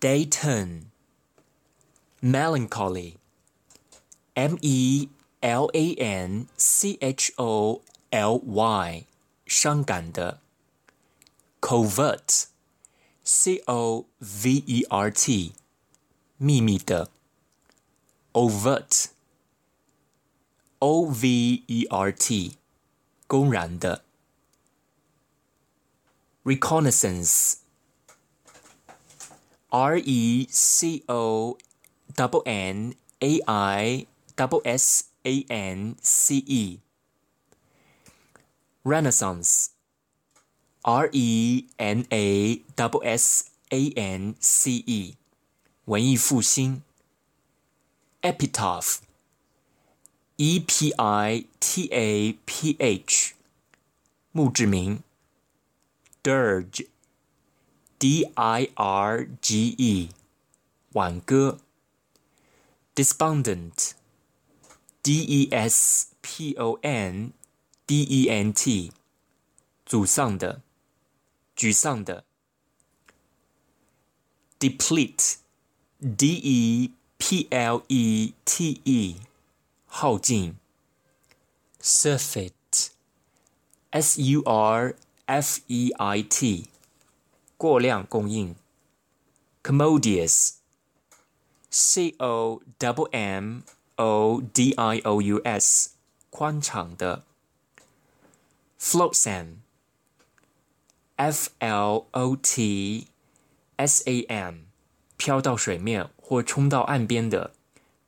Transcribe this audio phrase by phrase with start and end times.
[0.00, 0.90] day turn,
[2.20, 3.18] melancholy,
[4.34, 5.08] m e
[5.40, 9.06] l a n c h o l y，
[9.46, 10.40] 伤感的。
[11.60, 12.48] covert,
[13.22, 15.52] c o v e r t，
[16.36, 17.08] 秘密的。
[18.32, 19.10] overt,
[20.80, 22.56] o v e r t，
[23.28, 24.04] 公然的。
[26.44, 27.58] reconnaissance
[29.70, 31.56] R E C O
[32.14, 36.80] double N A I double S A N C E
[38.84, 39.70] Renaissance
[40.84, 45.16] R E N A double S A N C E
[45.86, 46.82] 文艺复兴
[48.20, 48.98] Epitaph
[50.36, 53.34] E P I T A P H
[54.32, 55.02] 墓志铭
[56.22, 56.86] Dirge
[57.98, 60.10] D I R G E，
[60.92, 61.58] 挽歌。
[62.94, 63.94] Despondent，D
[65.24, 67.32] E S P O N
[67.86, 68.92] D E N T，
[69.86, 70.62] 沮丧的，
[71.56, 72.24] 沮丧的。
[74.58, 79.16] Deplete，D E P L E T E，
[79.86, 80.56] 耗尽。
[81.80, 82.52] Surfeit，S
[84.20, 86.68] U R F E I T。
[87.56, 88.56] 过量供应，
[89.62, 93.62] commodious，c o w m
[93.96, 95.90] o d i o u s，
[96.30, 97.22] 宽敞的，
[98.80, 103.06] flotsam，f l o t
[103.76, 104.64] s a m，
[105.16, 107.52] 飘到水面或冲到岸边的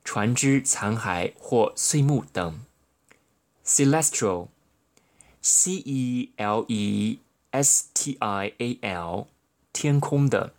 [0.02, 2.64] 船只残骸或碎木等，
[3.64, 7.20] celestial，c e l e
[7.52, 9.28] s t i a l。
[9.78, 10.52] 天空的，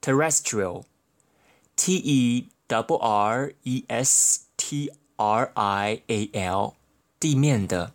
[0.00, 6.74] terrestrial，t e w r e s t r i a l，
[7.18, 7.92] 地面的，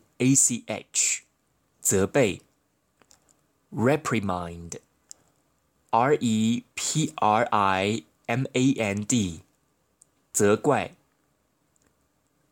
[0.20, 1.22] A C H，
[1.80, 2.42] 责备。
[3.72, 9.40] Reprimand，R E P R I M A N D，
[10.32, 10.94] 责怪。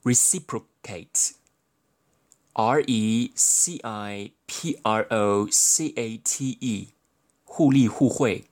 [0.03, 6.89] Reciprocate，R E C I P R O C A T E，
[7.45, 8.45] 互利互惠。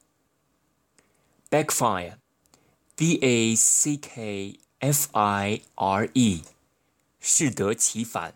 [1.50, 6.40] Backfire，B A C K F I R E，
[7.20, 8.34] 适得其反。